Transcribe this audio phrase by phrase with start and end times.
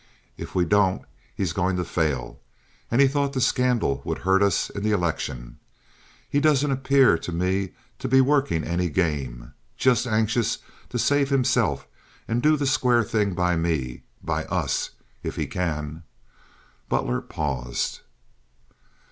[0.35, 1.03] If we don't
[1.35, 2.39] he's goin' to fail,
[2.89, 5.59] and he thought the scandal would hurt us in the election.
[6.27, 10.57] He doesn't appear to me to be workin' any game—just anxious
[10.89, 11.85] to save himself
[12.27, 14.89] and do the square thing by me—by us,
[15.21, 16.01] if he can."
[16.89, 17.99] Butler paused.